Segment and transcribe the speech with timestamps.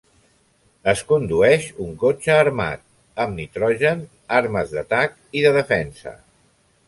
[0.93, 2.81] Es condueix un cotxe armat,
[3.25, 4.01] amb nitrogen,
[4.41, 6.17] armes d'atac i de defensa.